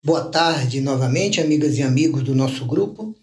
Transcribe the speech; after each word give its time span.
Boa 0.00 0.30
tarde 0.30 0.80
novamente, 0.80 1.40
amigas 1.40 1.76
e 1.76 1.82
amigos 1.82 2.22
do 2.22 2.32
nosso 2.32 2.64
grupo 2.64 3.16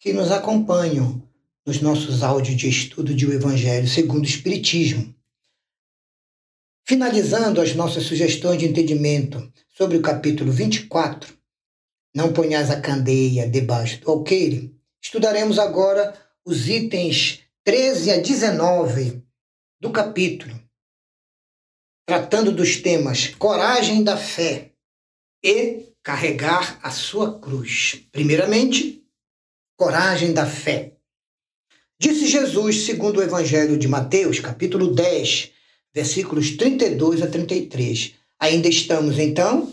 que 0.00 0.14
nos 0.14 0.30
acompanham 0.30 1.22
nos 1.66 1.82
nossos 1.82 2.22
áudios 2.22 2.56
de 2.56 2.70
estudo 2.70 3.14
de 3.14 3.26
o 3.26 3.32
Evangelho 3.34 3.86
segundo 3.86 4.22
o 4.22 4.26
Espiritismo. 4.26 5.14
Finalizando 6.88 7.60
as 7.60 7.74
nossas 7.74 8.04
sugestões 8.04 8.58
de 8.58 8.66
entendimento 8.66 9.52
sobre 9.76 9.98
o 9.98 10.02
capítulo 10.02 10.50
24, 10.50 11.36
Não 12.14 12.32
ponhas 12.32 12.70
a 12.70 12.80
candeia 12.80 13.46
debaixo 13.46 14.00
do 14.00 14.10
alqueire, 14.10 14.74
estudaremos 15.02 15.58
agora 15.58 16.18
os 16.46 16.66
itens 16.66 17.42
13 17.62 18.10
a 18.10 18.16
19 18.16 19.22
do 19.78 19.92
capítulo, 19.92 20.58
tratando 22.06 22.50
dos 22.50 22.76
temas 22.76 23.34
coragem 23.34 24.02
da 24.02 24.16
fé 24.16 24.72
e 25.44 25.91
carregar 26.02 26.78
a 26.82 26.90
sua 26.90 27.38
cruz. 27.38 28.02
Primeiramente, 28.10 29.04
coragem 29.76 30.32
da 30.32 30.46
fé. 30.46 30.94
Disse 31.98 32.26
Jesus, 32.26 32.84
segundo 32.84 33.18
o 33.18 33.22
Evangelho 33.22 33.78
de 33.78 33.86
Mateus, 33.86 34.40
capítulo 34.40 34.92
10, 34.92 35.52
versículos 35.94 36.56
32 36.56 37.22
a 37.22 37.28
33. 37.28 38.14
Ainda 38.40 38.68
estamos, 38.68 39.18
então, 39.18 39.72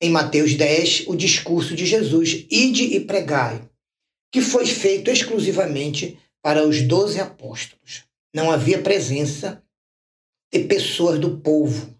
em 0.00 0.10
Mateus 0.10 0.54
10, 0.54 1.04
o 1.08 1.14
discurso 1.14 1.74
de 1.74 1.84
Jesus, 1.84 2.46
ide 2.50 2.84
e 2.84 3.00
pregai, 3.00 3.68
que 4.32 4.40
foi 4.40 4.64
feito 4.64 5.10
exclusivamente 5.10 6.18
para 6.42 6.66
os 6.66 6.80
doze 6.80 7.20
apóstolos. 7.20 8.04
Não 8.34 8.50
havia 8.50 8.80
presença 8.80 9.62
de 10.50 10.60
pessoas 10.60 11.18
do 11.18 11.38
povo 11.38 11.97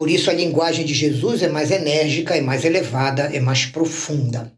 por 0.00 0.08
isso, 0.08 0.30
a 0.30 0.32
linguagem 0.32 0.86
de 0.86 0.94
Jesus 0.94 1.42
é 1.42 1.48
mais 1.50 1.70
enérgica, 1.70 2.34
é 2.34 2.40
mais 2.40 2.64
elevada, 2.64 3.24
é 3.24 3.38
mais 3.38 3.66
profunda. 3.66 4.50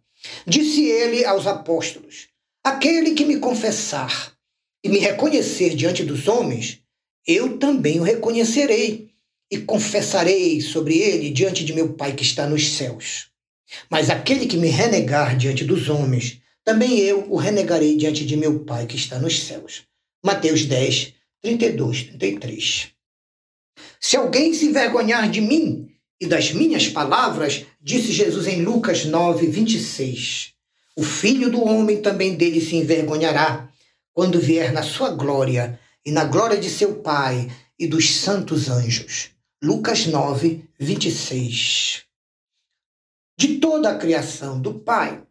Disse 0.47 0.85
ele 0.85 1.25
aos 1.25 1.49
apóstolos: 1.49 2.29
Aquele 2.63 3.11
que 3.11 3.25
me 3.25 3.41
confessar 3.41 4.33
e 4.85 4.89
me 4.89 5.01
reconhecer 5.01 5.75
diante 5.75 6.05
dos 6.05 6.29
homens, 6.29 6.79
eu 7.27 7.59
também 7.59 7.99
o 7.99 8.05
reconhecerei 8.05 9.09
e 9.51 9.59
confessarei 9.59 10.61
sobre 10.61 10.99
ele 10.99 11.29
diante 11.31 11.65
de 11.65 11.73
meu 11.73 11.95
Pai 11.95 12.15
que 12.15 12.23
está 12.23 12.47
nos 12.47 12.77
céus. 12.77 13.27
Mas 13.91 14.11
aquele 14.11 14.47
que 14.47 14.57
me 14.57 14.69
renegar 14.69 15.37
diante 15.37 15.65
dos 15.65 15.89
homens, 15.89 16.39
também 16.65 17.01
eu 17.01 17.27
o 17.29 17.35
renegarei 17.35 17.97
diante 17.97 18.25
de 18.25 18.37
meu 18.37 18.61
Pai 18.61 18.87
que 18.87 18.95
está 18.95 19.19
nos 19.19 19.43
céus. 19.43 19.83
Mateus 20.25 20.67
10, 20.67 21.15
32, 21.43 22.05
33. 22.05 22.93
Se 24.01 24.17
alguém 24.17 24.53
se 24.53 24.67
envergonhar 24.67 25.31
de 25.31 25.41
mim 25.41 25.89
e 26.21 26.27
das 26.27 26.53
minhas 26.53 26.89
palavras, 26.89 27.65
disse 27.81 28.13
Jesus 28.13 28.47
em 28.47 28.63
Lucas 28.63 29.05
9, 29.05 29.47
26, 29.47 30.53
o 30.97 31.03
filho 31.03 31.51
do 31.51 31.65
homem 31.65 32.03
também 32.03 32.35
dele 32.35 32.61
se 32.61 32.77
envergonhará 32.77 33.69
quando 34.13 34.41
vier 34.41 34.73
na 34.73 34.83
sua 34.83 35.11
glória 35.11 35.79
e 36.05 36.11
na 36.11 36.25
glória 36.25 36.59
de 36.59 36.69
seu 36.69 36.97
Pai 36.97 37.51
e 37.79 37.87
dos 37.87 38.11
santos 38.17 38.69
anjos. 38.69 39.31
Lucas 39.63 40.07
9, 40.07 40.65
26. 40.79 42.03
De 43.39 43.59
toda 43.59 43.91
a 43.91 43.99
criação 43.99 44.61
do 44.61 44.75
Pai, 44.75 45.23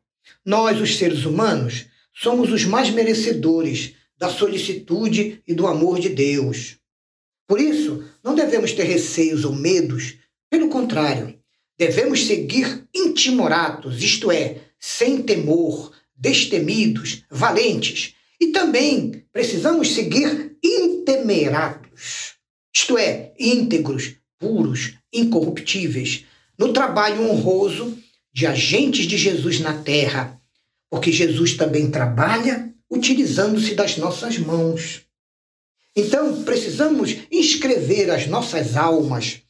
nós, 0.45 0.81
os 0.81 0.97
seres 0.97 1.25
humanos, 1.25 1.85
somos 2.13 2.51
os 2.51 2.65
mais 2.65 2.89
merecedores 2.89 3.93
da 4.17 4.29
solicitude 4.29 5.41
e 5.47 5.53
do 5.53 5.67
amor 5.67 5.99
de 5.99 6.09
Deus. 6.09 6.77
Por 7.47 7.59
isso, 7.59 8.03
não 8.23 8.35
devemos 8.35 8.71
ter 8.73 8.83
receios 8.83 9.45
ou 9.45 9.53
medos, 9.53 10.15
pelo 10.49 10.69
contrário, 10.69 11.37
devemos 11.77 12.25
seguir 12.25 12.87
intimoratos, 12.93 14.01
isto 14.01 14.31
é, 14.31 14.57
sem 14.79 15.21
temor, 15.21 15.91
destemidos, 16.15 17.23
valentes, 17.29 18.15
e 18.39 18.47
também 18.47 19.23
precisamos 19.31 19.93
seguir 19.93 20.57
intemeratos, 20.63 22.35
isto 22.73 22.97
é, 22.97 23.33
íntegros, 23.39 24.15
puros, 24.39 24.93
incorruptíveis, 25.13 26.25
no 26.57 26.73
trabalho 26.73 27.29
honroso 27.29 27.97
de 28.33 28.45
agentes 28.45 29.05
de 29.05 29.17
Jesus 29.17 29.59
na 29.59 29.73
terra, 29.73 30.39
porque 30.89 31.11
Jesus 31.11 31.55
também 31.55 31.89
trabalha 31.89 32.71
utilizando-se 32.89 33.73
das 33.73 33.97
nossas 33.97 34.37
mãos. 34.37 35.01
Então, 35.95 36.43
precisamos 36.43 37.17
inscrever 37.29 38.09
as 38.09 38.27
nossas 38.27 38.77
almas 38.77 39.41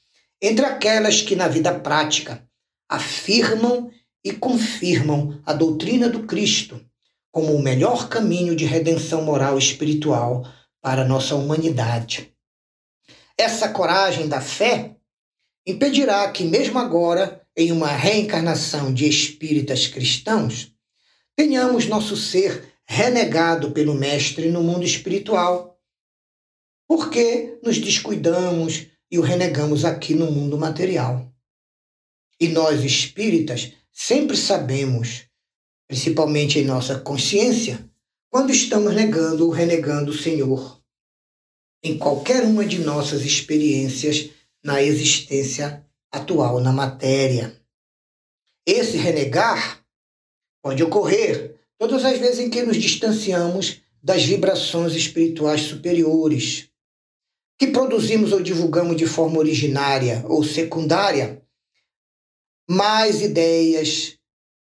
entre 0.42 0.66
aquelas 0.66 1.22
que, 1.22 1.36
na 1.36 1.48
vida 1.48 1.80
prática, 1.80 2.44
afirmam 2.90 3.92
e 4.24 4.32
confirmam 4.32 5.40
a 5.46 5.54
doutrina 5.54 6.10
do 6.10 6.24
Cristo 6.24 6.84
como 7.32 7.54
o 7.56 7.62
melhor 7.62 8.10
caminho 8.10 8.56
de 8.56 8.66
redenção 8.66 9.24
moral 9.24 9.56
e 9.56 9.60
espiritual 9.60 10.46
para 10.82 11.04
a 11.04 11.08
nossa 11.08 11.36
humanidade. 11.36 12.34
Essa 13.38 13.70
coragem 13.70 14.28
da 14.28 14.42
fé 14.42 14.96
impedirá 15.66 16.30
que, 16.32 16.44
mesmo 16.44 16.78
agora, 16.78 17.42
em 17.56 17.72
uma 17.72 17.88
reencarnação 17.88 18.94
de 18.94 19.08
espíritas 19.08 19.88
cristãos, 19.88 20.74
tenhamos 21.36 21.88
nosso 21.88 22.18
ser 22.18 22.74
renegado 22.86 23.72
pelo 23.72 23.94
Mestre 23.94 24.50
no 24.50 24.62
mundo 24.62 24.84
espiritual 24.84 25.71
porque 26.92 27.58
nos 27.64 27.78
descuidamos 27.78 28.88
e 29.10 29.18
o 29.18 29.22
renegamos 29.22 29.86
aqui 29.86 30.14
no 30.14 30.30
mundo 30.30 30.58
material. 30.58 31.34
E 32.38 32.50
nós 32.50 32.84
espíritas 32.84 33.72
sempre 33.94 34.36
sabemos, 34.36 35.24
principalmente 35.88 36.60
em 36.60 36.66
nossa 36.66 37.00
consciência, 37.00 37.90
quando 38.30 38.52
estamos 38.52 38.94
negando 38.94 39.46
ou 39.46 39.52
renegando 39.52 40.12
o 40.12 40.18
Senhor 40.18 40.84
em 41.82 41.98
qualquer 41.98 42.44
uma 42.44 42.66
de 42.66 42.80
nossas 42.80 43.22
experiências 43.22 44.30
na 44.62 44.84
existência 44.84 45.88
atual 46.12 46.60
na 46.60 46.74
matéria. 46.74 47.58
Esse 48.68 48.98
renegar 48.98 49.82
pode 50.62 50.84
ocorrer 50.84 51.56
todas 51.80 52.04
as 52.04 52.20
vezes 52.20 52.40
em 52.40 52.50
que 52.50 52.62
nos 52.64 52.76
distanciamos 52.76 53.80
das 54.04 54.26
vibrações 54.26 54.94
espirituais 54.94 55.62
superiores, 55.62 56.70
que 57.62 57.68
produzimos 57.68 58.32
ou 58.32 58.42
divulgamos 58.42 58.98
de 58.98 59.06
forma 59.06 59.38
originária 59.38 60.26
ou 60.28 60.44
secundária, 60.44 61.46
mais 62.68 63.22
ideias, 63.22 64.18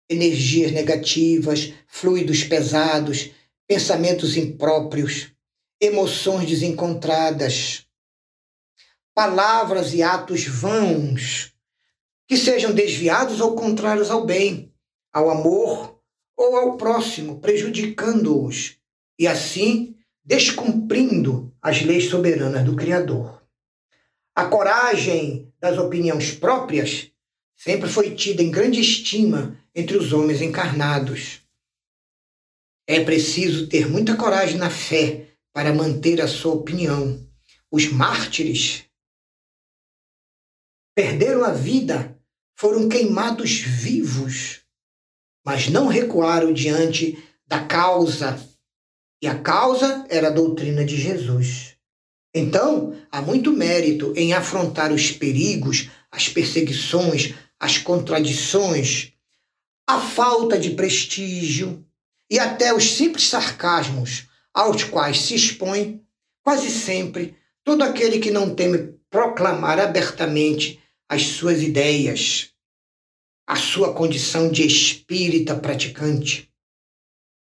energias 0.10 0.72
negativas, 0.72 1.74
fluidos 1.88 2.44
pesados, 2.44 3.30
pensamentos 3.68 4.36
impróprios, 4.36 5.32
emoções 5.80 6.50
desencontradas, 6.50 7.86
palavras 9.14 9.94
e 9.94 10.02
atos 10.02 10.48
vãos 10.48 11.54
que 12.28 12.36
sejam 12.36 12.74
desviados 12.74 13.40
ou 13.40 13.56
contrários 13.56 14.10
ao 14.10 14.26
bem, 14.26 14.74
ao 15.14 15.30
amor 15.30 16.02
ou 16.36 16.56
ao 16.56 16.78
próximo, 16.78 17.40
prejudicando-os 17.40 18.80
e 19.20 19.28
assim 19.28 19.96
descumprindo 20.26 21.56
as 21.68 21.82
leis 21.82 22.10
soberanas 22.10 22.64
do 22.64 22.78
Criador. 22.78 23.44
A 24.34 24.46
coragem 24.46 25.54
das 25.60 25.78
opiniões 25.78 26.32
próprias 26.32 27.12
sempre 27.58 27.90
foi 27.90 28.16
tida 28.16 28.42
em 28.42 28.50
grande 28.50 28.80
estima 28.80 29.60
entre 29.76 29.98
os 29.98 30.14
homens 30.14 30.42
encarnados. 30.42 31.42
É 32.88 33.04
preciso 33.04 33.68
ter 33.68 33.86
muita 33.86 34.16
coragem 34.16 34.58
na 34.58 34.70
fé 34.70 35.28
para 35.52 35.74
manter 35.74 36.22
a 36.22 36.28
sua 36.28 36.54
opinião. 36.54 37.28
Os 37.70 37.92
mártires 37.92 38.86
perderam 40.96 41.44
a 41.44 41.52
vida, 41.52 42.18
foram 42.56 42.88
queimados 42.88 43.60
vivos, 43.60 44.62
mas 45.46 45.68
não 45.68 45.88
recuaram 45.88 46.54
diante 46.54 47.22
da 47.46 47.66
causa 47.66 48.40
e 49.22 49.28
a 49.28 49.36
causa 49.40 50.06
era 50.10 50.28
a 50.28 50.32
doutrina 50.32 50.86
de 50.86 50.96
Jesus. 50.96 51.76
Então, 52.34 52.96
há 53.12 53.22
muito 53.22 53.52
mérito 53.52 54.14
em 54.16 54.34
afrontar 54.34 54.92
os 54.92 55.12
perigos, 55.12 55.90
as 56.12 56.30
perseguições, 56.30 57.34
as 57.60 57.78
contradições, 57.78 59.14
a 59.88 60.00
falta 60.00 60.60
de 60.60 60.72
prestígio 60.72 61.84
e 62.30 62.38
até 62.38 62.74
os 62.74 62.96
simples 62.96 63.28
sarcasmos 63.28 64.28
aos 64.54 64.84
quais 64.84 65.22
se 65.22 65.36
expõe 65.36 66.04
quase 66.44 66.70
sempre 66.70 67.36
todo 67.64 67.84
aquele 67.84 68.20
que 68.20 68.32
não 68.32 68.54
teme 68.54 68.94
proclamar 69.10 69.80
abertamente 69.80 70.80
as 71.10 71.24
suas 71.24 71.62
ideias, 71.62 72.52
a 73.48 73.56
sua 73.56 73.94
condição 73.94 74.52
de 74.52 74.66
espírita 74.66 75.56
praticante 75.56 76.52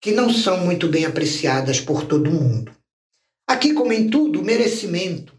que 0.01 0.11
não 0.11 0.33
são 0.33 0.65
muito 0.65 0.87
bem 0.87 1.05
apreciadas 1.05 1.79
por 1.79 2.05
todo 2.05 2.31
mundo. 2.31 2.75
Aqui, 3.47 3.73
como 3.73 3.93
em 3.93 4.09
tudo, 4.09 4.41
o 4.41 4.43
merecimento 4.43 5.37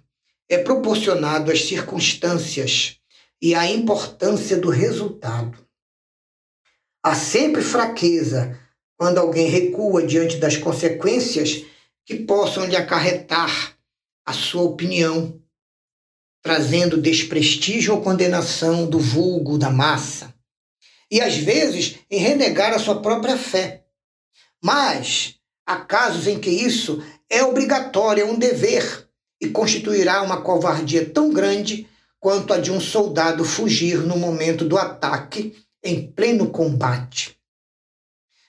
é 0.49 0.57
proporcionado 0.57 1.51
às 1.51 1.65
circunstâncias 1.65 2.99
e 3.41 3.55
à 3.55 3.67
importância 3.67 4.57
do 4.57 4.71
resultado. 4.71 5.59
Há 7.05 7.17
sempre 7.17 7.61
fraqueza 7.61 8.57
quando 8.97 9.19
alguém 9.19 9.49
recua 9.49 10.07
diante 10.07 10.37
das 10.37 10.57
consequências 10.57 11.65
que 12.07 12.17
possam 12.17 12.65
lhe 12.67 12.77
acarretar 12.77 13.77
a 14.25 14.33
sua 14.33 14.63
opinião, 14.63 15.41
trazendo 16.41 17.01
desprestígio 17.01 17.95
ou 17.95 18.03
condenação 18.03 18.89
do 18.89 19.01
vulgo, 19.01 19.59
da 19.59 19.71
massa, 19.71 20.33
e 21.11 21.21
às 21.21 21.37
vezes 21.37 21.99
em 22.09 22.19
renegar 22.19 22.73
a 22.73 22.79
sua 22.79 23.03
própria 23.03 23.37
fé. 23.37 23.82
Mas 24.63 25.37
há 25.67 25.77
casos 25.77 26.27
em 26.27 26.39
que 26.39 26.51
isso 26.51 27.03
é 27.29 27.43
obrigatório, 27.43 28.23
é 28.23 28.27
um 28.27 28.39
dever, 28.39 29.09
e 29.41 29.49
constituirá 29.49 30.23
uma 30.23 30.41
covardia 30.41 31.05
tão 31.11 31.33
grande 31.33 31.89
quanto 32.21 32.53
a 32.53 32.59
de 32.59 32.71
um 32.71 32.81
soldado 32.81 33.45
fugir 33.45 33.99
no 33.99 34.17
momento 34.17 34.65
do 34.65 34.79
ataque 34.79 35.53
em 35.83 36.07
pleno 36.13 36.51
combate. 36.51 37.37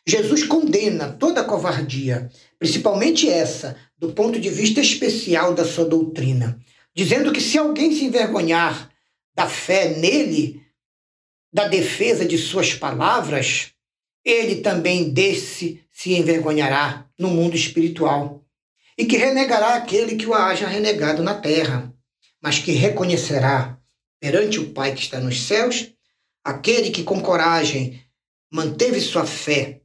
Jesus 0.07 0.44
condena 0.44 1.12
toda 1.12 1.44
covardia, 1.44 2.30
principalmente 2.60 3.27
essa, 3.27 3.75
do 3.98 4.12
ponto 4.12 4.39
de 4.39 4.50
vista 4.50 4.80
especial 4.80 5.56
da 5.56 5.65
sua 5.65 5.86
doutrina, 5.86 6.60
dizendo 6.94 7.31
que 7.31 7.42
se 7.42 7.57
alguém 7.57 7.95
se 7.95 8.06
envergonhar 8.06 8.92
da 9.33 9.48
fé 9.48 9.98
nele, 9.98 10.62
da 11.51 11.68
defesa 11.68 12.25
de 12.25 12.38
suas 12.38 12.75
palavras, 12.75 13.71
ele 14.24 14.58
também 14.58 15.12
desse 15.12 15.84
se 15.92 16.14
envergonhará 16.14 17.08
no 17.18 17.30
mundo 17.30 17.56
espiritual, 17.56 18.44
e 18.98 19.06
que 19.06 19.18
renegará 19.18 19.75
aquele 19.75 20.16
que 20.16 20.28
o 20.28 20.34
haja 20.34 20.68
renegado 20.68 21.24
na 21.24 21.36
terra, 21.36 21.94
mas 22.42 22.60
que 22.60 22.72
reconhecerá 22.72 23.78
perante 24.20 24.60
o 24.60 24.72
Pai 24.72 24.94
que 24.94 25.02
está 25.02 25.20
nos 25.20 25.42
céus 25.44 25.94
aquele 26.44 26.92
que 26.92 27.04
com 27.04 27.22
coragem 27.22 28.02
manteve 28.52 29.00
sua 29.00 29.25
fé 29.25 29.81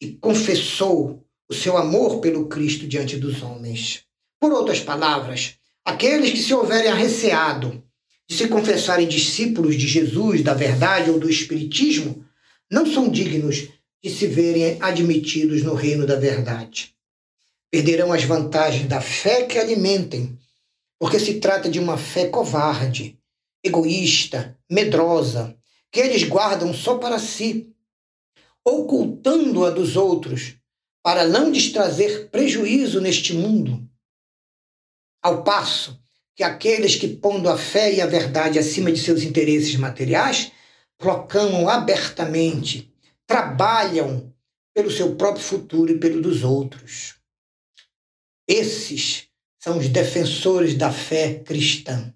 e 0.00 0.12
confessou 0.12 1.24
o 1.48 1.54
seu 1.54 1.76
amor 1.76 2.20
pelo 2.20 2.48
Cristo 2.48 2.86
diante 2.86 3.16
dos 3.16 3.42
homens. 3.42 4.04
Por 4.40 4.52
outras 4.52 4.80
palavras, 4.80 5.56
aqueles 5.84 6.30
que 6.30 6.38
se 6.38 6.54
houverem 6.54 6.90
arreceado 6.90 7.82
de 8.26 8.36
se 8.36 8.48
confessarem 8.48 9.06
discípulos 9.06 9.76
de 9.76 9.86
Jesus, 9.86 10.42
da 10.42 10.54
verdade 10.54 11.10
ou 11.10 11.18
do 11.18 11.28
Espiritismo, 11.28 12.24
não 12.70 12.86
são 12.86 13.08
dignos 13.08 13.68
de 14.02 14.10
se 14.10 14.26
verem 14.26 14.78
admitidos 14.80 15.62
no 15.62 15.74
reino 15.74 16.06
da 16.06 16.16
verdade. 16.16 16.94
Perderão 17.70 18.12
as 18.12 18.24
vantagens 18.24 18.88
da 18.88 19.00
fé 19.00 19.44
que 19.44 19.58
alimentem, 19.58 20.38
porque 20.98 21.18
se 21.18 21.40
trata 21.40 21.68
de 21.68 21.78
uma 21.78 21.98
fé 21.98 22.28
covarde, 22.28 23.18
egoísta, 23.64 24.58
medrosa, 24.70 25.56
que 25.90 26.00
eles 26.00 26.22
guardam 26.24 26.72
só 26.72 26.98
para 26.98 27.18
si, 27.18 27.72
ocultando-a 28.64 29.70
dos 29.70 29.96
outros, 29.96 30.56
para 31.02 31.26
não 31.26 31.50
lhes 31.50 31.72
trazer 31.72 32.28
prejuízo 32.30 33.00
neste 33.00 33.32
mundo. 33.32 33.88
Ao 35.22 35.42
passo 35.42 36.00
que 36.34 36.42
aqueles 36.42 36.96
que, 36.96 37.08
pondo 37.08 37.48
a 37.48 37.58
fé 37.58 37.92
e 37.92 38.00
a 38.00 38.06
verdade 38.06 38.58
acima 38.58 38.90
de 38.90 38.98
seus 38.98 39.22
interesses 39.22 39.76
materiais, 39.76 40.52
proclamam 41.00 41.66
abertamente, 41.66 42.92
trabalham 43.26 44.32
pelo 44.74 44.90
seu 44.90 45.16
próprio 45.16 45.42
futuro 45.42 45.90
e 45.90 45.98
pelo 45.98 46.20
dos 46.20 46.44
outros. 46.44 47.14
Esses 48.46 49.28
são 49.58 49.78
os 49.78 49.88
defensores 49.88 50.74
da 50.74 50.92
fé 50.92 51.42
cristã. 51.42 52.12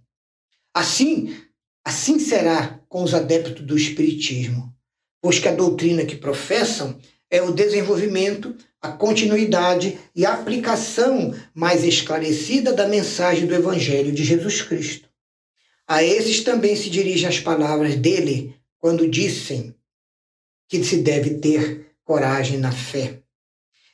Assim, 0.75 1.35
assim 1.83 2.19
será 2.19 2.79
com 2.87 3.03
os 3.03 3.15
adeptos 3.15 3.65
do 3.65 3.77
espiritismo, 3.77 4.77
pois 5.23 5.39
que 5.39 5.49
a 5.49 5.55
doutrina 5.55 6.05
que 6.05 6.17
professam 6.17 6.99
é 7.31 7.41
o 7.41 7.53
desenvolvimento, 7.53 8.55
a 8.83 8.93
continuidade 8.93 9.99
e 10.15 10.27
a 10.27 10.35
aplicação 10.35 11.35
mais 11.55 11.85
esclarecida 11.85 12.71
da 12.73 12.87
mensagem 12.87 13.47
do 13.47 13.55
Evangelho 13.55 14.13
de 14.13 14.23
Jesus 14.23 14.61
Cristo. 14.61 15.09
A 15.89 16.03
esses 16.03 16.43
também 16.43 16.77
se 16.77 16.91
dirigem 16.91 17.29
as 17.29 17.41
palavras 17.41 17.97
dele 17.97 18.55
quando 18.85 19.09
dissem 19.09 19.75
que 20.69 20.85
se 20.85 20.99
deve 20.99 21.39
ter 21.39 21.97
coragem 22.05 22.59
na 22.59 22.71
fé. 22.71 23.23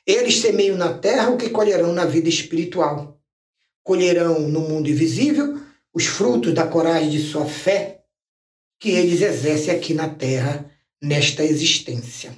Eles 0.05 0.41
semeiam 0.41 0.77
na 0.77 0.99
terra 0.99 1.31
o 1.31 1.37
que 1.37 1.49
colherão 1.49 1.93
na 1.93 2.05
vida 2.05 2.29
espiritual. 2.29 3.23
Colherão 3.85 4.41
no 4.49 4.59
mundo 4.59 4.91
invisível 4.91 5.61
os 5.95 6.07
frutos 6.07 6.53
da 6.53 6.67
coragem 6.67 7.09
de 7.09 7.23
sua 7.23 7.47
fé 7.47 8.03
que 8.81 8.91
eles 8.91 9.23
exercem 9.23 9.73
aqui 9.73 9.95
na 9.95 10.09
terra, 10.09 10.69
nesta 11.01 11.45
existência. 11.45 12.37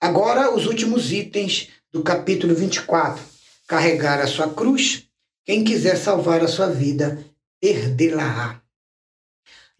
Agora, 0.00 0.54
os 0.54 0.64
últimos 0.64 1.12
itens 1.12 1.68
do 1.92 2.02
capítulo 2.02 2.54
24. 2.54 3.22
Carregar 3.66 4.22
a 4.22 4.26
sua 4.26 4.54
cruz, 4.54 5.06
quem 5.44 5.62
quiser 5.62 5.98
salvar 5.98 6.42
a 6.42 6.48
sua 6.48 6.68
vida, 6.68 7.22
perdê-la-á. 7.60 8.66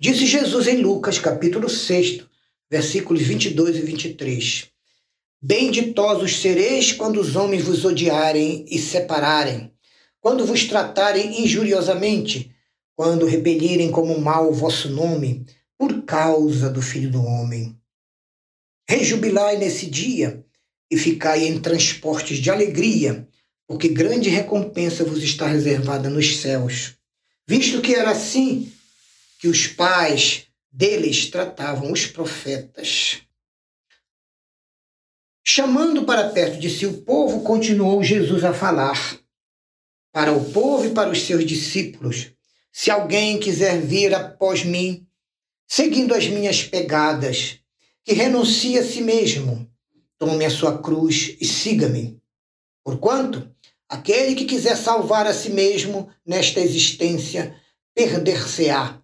Disse 0.01 0.27
Jesus 0.27 0.69
em 0.69 0.77
Lucas, 0.77 1.19
capítulo 1.19 1.69
6, 1.69 2.21
versículos 2.71 3.21
22 3.21 3.79
e 3.79 3.81
23. 3.81 4.69
Benditosos 5.43 6.41
sereis 6.41 6.93
quando 6.93 7.21
os 7.21 7.35
homens 7.35 7.65
vos 7.65 7.85
odiarem 7.85 8.65
e 8.71 8.79
separarem, 8.79 9.73
quando 10.21 10.47
vos 10.47 10.67
tratarem 10.67 11.43
injuriosamente, 11.43 12.55
quando 12.95 13.27
repelirem 13.27 13.91
como 13.91 14.21
mal 14.21 14.49
o 14.49 14.55
vosso 14.55 14.89
nome, 14.89 15.45
por 15.77 16.05
causa 16.05 16.71
do 16.71 16.81
Filho 16.81 17.11
do 17.11 17.25
Homem. 17.25 17.77
Rejubilai 18.89 19.57
nesse 19.57 19.87
dia 19.87 20.45
e 20.89 20.97
ficai 20.97 21.45
em 21.49 21.61
transportes 21.61 22.39
de 22.39 22.53
alegria, 22.53 23.27
porque 23.67 23.89
grande 23.89 24.29
recompensa 24.29 25.03
vos 25.03 25.25
está 25.25 25.49
reservada 25.49 26.09
nos 26.09 26.37
céus. 26.37 26.95
Visto 27.49 27.81
que 27.81 27.97
era 27.97 28.13
assim 28.13 28.73
que 29.39 29.49
os 29.49 29.67
pais 29.67 30.47
deles 30.71 31.31
tratavam 31.31 31.93
os 31.93 32.07
profetas. 32.07 33.23
Chamando 35.45 36.05
para 36.05 36.29
perto 36.31 36.59
de 36.59 36.69
si 36.69 36.85
o 36.85 37.03
povo, 37.03 37.43
continuou 37.43 38.03
Jesus 38.05 38.45
a 38.45 38.53
falar 38.53 39.19
para 40.13 40.33
o 40.33 40.53
povo 40.53 40.87
e 40.87 40.91
para 40.91 41.11
os 41.11 41.23
seus 41.23 41.45
discípulos: 41.47 42.33
Se 42.73 42.91
alguém 42.91 43.39
quiser 43.39 43.81
vir 43.81 44.15
após 44.15 44.65
mim, 44.65 45.07
seguindo 45.67 46.15
as 46.15 46.27
minhas 46.27 46.63
pegadas, 46.63 47.61
que 48.05 48.13
renuncie 48.13 48.79
a 48.79 48.85
si 48.85 49.01
mesmo, 49.01 49.71
tome 50.19 50.45
a 50.45 50.51
sua 50.51 50.83
cruz 50.83 51.37
e 51.41 51.47
siga-me. 51.47 52.21
Porquanto, 52.85 53.51
aquele 53.89 54.35
que 54.35 54.45
quiser 54.45 54.77
salvar 54.77 55.27
a 55.27 55.33
si 55.33 55.51
mesmo 55.51 56.11
nesta 56.27 56.61
existência, 56.61 57.55
perder-se-á. 57.95 59.03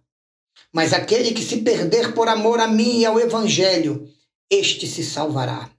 Mas 0.75 0.93
aquele 0.93 1.33
que 1.33 1.45
se 1.45 1.59
perder 1.59 2.13
por 2.15 2.27
amor 2.29 2.59
a 2.59 2.67
mim 2.67 2.99
e 2.99 3.07
ao 3.07 3.21
Evangelho, 3.21 4.09
este 4.51 4.89
se 4.89 5.05
salvará. 5.05 5.71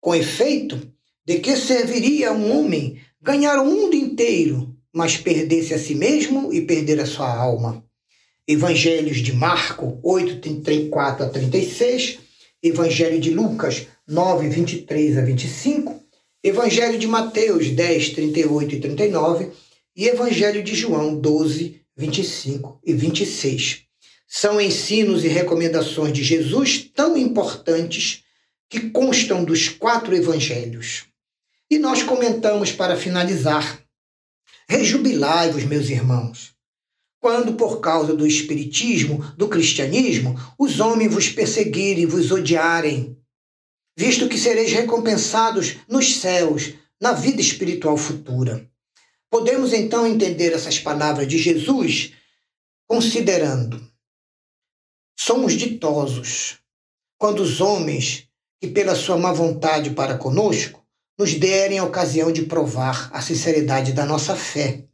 Com 0.00 0.14
efeito, 0.14 0.92
de 1.24 1.38
que 1.38 1.56
serviria 1.56 2.30
um 2.32 2.58
homem 2.58 3.00
ganhar 3.22 3.58
o 3.58 3.64
mundo 3.64 3.96
inteiro, 3.96 4.76
mas 4.92 5.16
perder-se 5.16 5.72
a 5.72 5.78
si 5.78 5.94
mesmo 5.94 6.52
e 6.52 6.60
perder 6.60 7.00
a 7.00 7.06
sua 7.06 7.34
alma? 7.34 7.82
Evangelhos 8.46 9.18
de 9.18 9.32
Marco 9.32 9.98
8, 10.02 10.40
34 10.40 11.24
a 11.24 11.28
36 11.30 12.18
Evangelho 12.62 13.20
de 13.20 13.30
Lucas 13.30 13.86
9, 14.06 14.48
23 14.48 15.16
a 15.16 15.22
25, 15.22 16.02
Evangelho 16.42 16.98
de 16.98 17.06
Mateus 17.06 17.70
10, 17.70 18.10
38 18.10 18.74
e 18.74 18.80
39 18.80 19.50
e 19.96 20.08
Evangelho 20.08 20.62
de 20.62 20.74
João 20.74 21.18
12, 21.18 21.80
25 21.96 22.80
e 22.84 22.92
26. 22.92 23.87
São 24.28 24.60
ensinos 24.60 25.24
e 25.24 25.28
recomendações 25.28 26.12
de 26.12 26.22
Jesus 26.22 26.88
tão 26.94 27.16
importantes 27.16 28.22
que 28.68 28.90
constam 28.90 29.42
dos 29.42 29.68
quatro 29.68 30.14
evangelhos. 30.14 31.06
E 31.70 31.78
nós 31.78 32.02
comentamos 32.02 32.70
para 32.70 32.96
finalizar. 32.96 33.82
Rejubilai-vos, 34.68 35.64
meus 35.64 35.88
irmãos, 35.88 36.54
quando, 37.20 37.54
por 37.54 37.80
causa 37.80 38.14
do 38.14 38.26
Espiritismo, 38.26 39.24
do 39.36 39.48
cristianismo, 39.48 40.38
os 40.58 40.78
homens 40.78 41.12
vos 41.12 41.28
perseguirem 41.28 42.06
vos 42.06 42.30
odiarem, 42.30 43.16
visto 43.96 44.28
que 44.28 44.38
sereis 44.38 44.72
recompensados 44.72 45.76
nos 45.88 46.16
céus, 46.16 46.74
na 47.00 47.12
vida 47.12 47.40
espiritual 47.40 47.96
futura. 47.96 48.68
Podemos 49.30 49.72
então 49.72 50.06
entender 50.06 50.52
essas 50.52 50.78
palavras 50.78 51.26
de 51.26 51.38
Jesus 51.38 52.12
considerando: 52.86 53.80
somos 55.18 55.54
ditosos 55.54 56.58
quando 57.18 57.40
os 57.42 57.60
homens, 57.60 58.28
que 58.60 58.68
pela 58.68 58.94
sua 58.94 59.16
má 59.16 59.32
vontade 59.32 59.90
para 59.90 60.16
conosco, 60.16 60.86
nos 61.18 61.34
derem 61.34 61.80
a 61.80 61.84
ocasião 61.84 62.30
de 62.30 62.42
provar 62.42 63.10
a 63.12 63.20
sinceridade 63.20 63.92
da 63.92 64.06
nossa 64.06 64.36
fé. 64.36 64.84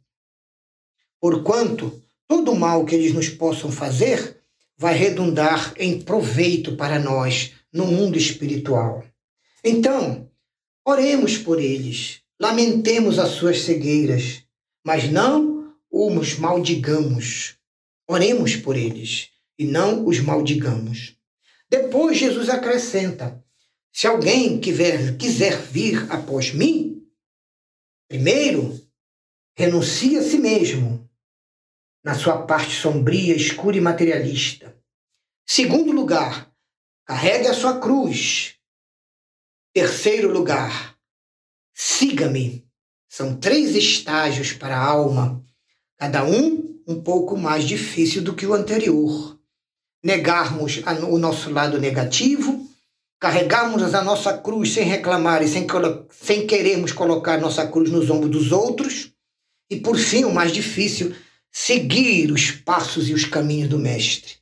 Porquanto, 1.21 2.01
todo 2.27 2.51
o 2.51 2.59
mal 2.59 2.83
que 2.85 2.95
eles 2.95 3.13
nos 3.13 3.29
possam 3.29 3.71
fazer 3.71 4.41
vai 4.75 4.95
redundar 4.95 5.73
em 5.77 6.01
proveito 6.01 6.75
para 6.75 6.97
nós 6.97 7.53
no 7.71 7.85
mundo 7.85 8.17
espiritual. 8.17 9.03
Então, 9.63 10.27
oremos 10.83 11.37
por 11.37 11.61
eles, 11.61 12.21
lamentemos 12.41 13.19
as 13.19 13.29
suas 13.29 13.61
cegueiras, 13.61 14.43
mas 14.83 15.09
não 15.09 15.71
os 15.91 16.37
maldigamos. 16.39 17.57
Oremos 18.07 18.55
por 18.55 18.75
eles 18.75 19.34
e 19.57 19.65
não 19.65 20.05
os 20.05 20.19
maldigamos. 20.19 21.17
Depois 21.69 22.17
Jesus 22.17 22.49
acrescenta: 22.49 23.43
se 23.91 24.07
alguém 24.07 24.59
quiser, 24.59 25.61
vir 25.71 26.11
após 26.11 26.53
mim, 26.53 27.07
primeiro 28.07 28.85
renuncie 29.57 30.17
a 30.17 30.21
si 30.21 30.37
mesmo, 30.37 31.09
na 32.03 32.13
sua 32.13 32.45
parte 32.45 32.75
sombria, 32.75 33.35
escura 33.35 33.77
e 33.77 33.81
materialista. 33.81 34.77
Segundo 35.47 35.91
lugar, 35.91 36.51
carregue 37.05 37.47
a 37.47 37.53
sua 37.53 37.79
cruz. 37.79 38.55
Terceiro 39.73 40.31
lugar, 40.31 40.97
siga-me. 41.73 42.67
São 43.07 43.37
três 43.37 43.75
estágios 43.75 44.51
para 44.51 44.77
a 44.77 44.85
alma, 44.85 45.43
cada 45.97 46.25
um 46.25 46.83
um 46.87 47.01
pouco 47.01 47.37
mais 47.37 47.63
difícil 47.63 48.21
do 48.21 48.35
que 48.35 48.45
o 48.45 48.53
anterior. 48.53 49.34
Negarmos 50.05 50.83
o 51.09 51.17
nosso 51.17 51.49
lado 51.49 51.79
negativo, 51.79 52.69
carregarmos 53.19 53.91
a 53.95 54.03
nossa 54.03 54.37
cruz 54.37 54.71
sem 54.71 54.83
reclamar 54.83 55.41
e 55.41 55.47
sem, 55.47 55.65
sem 56.11 56.45
querermos 56.45 56.91
colocar 56.91 57.39
nossa 57.39 57.65
cruz 57.65 57.89
nos 57.89 58.07
ombros 58.11 58.29
dos 58.29 58.51
outros, 58.51 59.11
e 59.67 59.77
por 59.77 59.97
fim, 59.97 60.23
o 60.23 60.31
mais 60.31 60.51
difícil, 60.51 61.15
seguir 61.51 62.31
os 62.31 62.51
passos 62.51 63.09
e 63.09 63.15
os 63.15 63.25
caminhos 63.25 63.67
do 63.67 63.79
Mestre. 63.79 64.35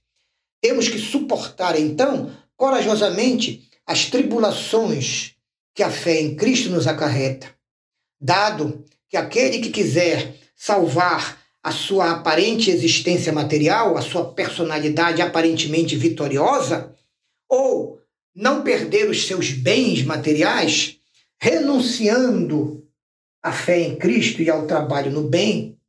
Temos 0.62 0.90
que 0.90 1.00
suportar, 1.00 1.80
então, 1.80 2.36
corajosamente 2.58 3.70
as 3.88 4.08
tribulações 4.08 5.36
que 5.74 5.82
a 5.82 5.90
fé 5.90 6.20
em 6.20 6.36
Cristo 6.36 6.70
nos 6.72 6.88
acarreta, 6.88 7.48
dado 8.20 8.84
que 9.08 9.16
aquele 9.16 9.60
que 9.60 9.70
quiser 9.70 10.36
salvar 10.58 11.42
a 11.64 11.72
sua 11.72 12.12
aparente 12.12 12.70
existência 12.70 13.32
material, 13.32 13.98
a 13.98 14.02
sua 14.02 14.34
personalidade 14.34 15.22
aparentemente 15.22 15.96
vitoriosa, 15.96 16.94
ou 17.48 18.02
não 18.36 18.64
perder 18.64 19.10
os 19.10 19.26
seus 19.26 19.52
bens 19.52 20.04
materiais, 20.04 21.00
renunciando 21.40 22.86
à 23.42 23.54
fé 23.54 23.80
em 23.80 23.96
Cristo 23.96 24.42
e 24.42 24.50
ao 24.50 24.68
trabalho 24.68 25.10
no 25.10 25.24
bem, 25.24 25.80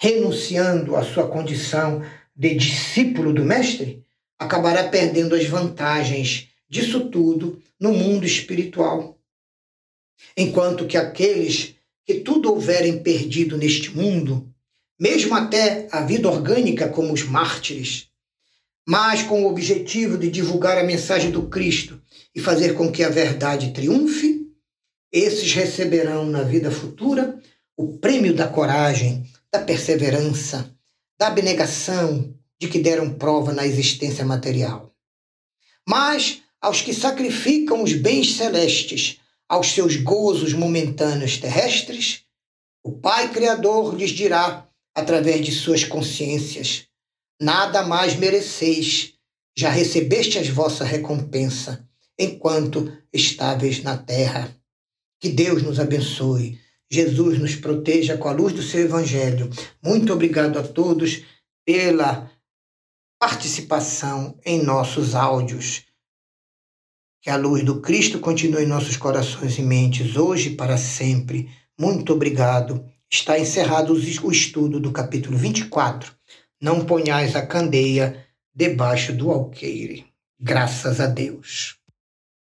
renunciando 0.00 0.94
à 0.94 1.04
sua 1.04 1.28
condição 1.28 2.04
de 2.34 2.54
discípulo 2.54 3.32
do 3.32 3.44
Mestre, 3.44 4.04
acabará 4.38 4.88
perdendo 4.88 5.34
as 5.34 5.44
vantagens 5.46 6.48
disso 6.68 7.10
tudo 7.10 7.60
no 7.78 7.92
mundo 7.92 8.24
espiritual. 8.24 9.18
Enquanto 10.36 10.86
que 10.86 10.96
aqueles 10.96 11.74
que 12.10 12.20
tudo 12.22 12.50
houverem 12.50 13.04
perdido 13.04 13.56
neste 13.56 13.96
mundo, 13.96 14.52
mesmo 14.98 15.32
até 15.32 15.86
a 15.92 16.00
vida 16.00 16.28
orgânica, 16.28 16.88
como 16.88 17.12
os 17.12 17.22
mártires, 17.22 18.08
mas 18.84 19.22
com 19.22 19.44
o 19.44 19.48
objetivo 19.48 20.18
de 20.18 20.28
divulgar 20.28 20.76
a 20.76 20.82
mensagem 20.82 21.30
do 21.30 21.44
Cristo 21.44 22.02
e 22.34 22.40
fazer 22.40 22.74
com 22.74 22.90
que 22.90 23.04
a 23.04 23.08
verdade 23.08 23.72
triunfe, 23.72 24.44
esses 25.12 25.52
receberão 25.52 26.26
na 26.26 26.42
vida 26.42 26.68
futura 26.72 27.40
o 27.76 27.96
prêmio 27.98 28.34
da 28.34 28.48
coragem, 28.48 29.24
da 29.52 29.60
perseverança, 29.60 30.76
da 31.16 31.28
abnegação 31.28 32.34
de 32.60 32.66
que 32.66 32.80
deram 32.80 33.14
prova 33.14 33.52
na 33.52 33.64
existência 33.64 34.24
material. 34.24 34.92
Mas 35.88 36.42
aos 36.60 36.82
que 36.82 36.92
sacrificam 36.92 37.84
os 37.84 37.92
bens 37.92 38.34
celestes 38.34 39.19
aos 39.50 39.72
seus 39.72 39.96
gozos 39.96 40.52
momentâneos 40.52 41.36
terrestres, 41.36 42.22
o 42.84 42.92
Pai 42.92 43.32
Criador 43.32 43.96
lhes 43.96 44.10
dirá, 44.10 44.68
através 44.94 45.44
de 45.44 45.50
suas 45.50 45.82
consciências: 45.82 46.86
Nada 47.42 47.82
mais 47.82 48.14
mereceis, 48.14 49.14
já 49.58 49.68
recebestes 49.68 50.48
vossa 50.48 50.84
recompensa, 50.84 51.84
enquanto 52.16 52.96
estáveis 53.12 53.82
na 53.82 53.98
terra. 53.98 54.56
Que 55.20 55.28
Deus 55.28 55.64
nos 55.64 55.80
abençoe. 55.80 56.58
Jesus 56.88 57.38
nos 57.38 57.56
proteja 57.56 58.16
com 58.16 58.28
a 58.28 58.32
luz 58.32 58.52
do 58.52 58.62
seu 58.62 58.80
Evangelho. 58.80 59.50
Muito 59.82 60.12
obrigado 60.12 60.58
a 60.58 60.62
todos 60.62 61.24
pela 61.66 62.30
participação 63.18 64.38
em 64.46 64.62
nossos 64.62 65.14
áudios. 65.14 65.89
Que 67.20 67.30
a 67.30 67.36
luz 67.36 67.62
do 67.64 67.80
Cristo 67.80 68.18
continue 68.18 68.64
em 68.64 68.68
nossos 68.68 68.96
corações 68.96 69.58
e 69.58 69.62
mentes, 69.62 70.16
hoje 70.16 70.50
e 70.50 70.56
para 70.56 70.78
sempre. 70.78 71.48
Muito 71.78 72.12
obrigado. 72.12 72.84
Está 73.10 73.38
encerrado 73.38 73.92
o 73.92 74.32
estudo 74.32 74.80
do 74.80 74.92
capítulo 74.92 75.36
24 75.36 76.12
não 76.60 76.84
ponhais 76.84 77.34
a 77.34 77.46
candeia 77.46 78.26
debaixo 78.54 79.12
do 79.12 79.30
alqueire. 79.30 80.04
Graças 80.38 81.00
a 81.00 81.06
Deus. 81.06 81.79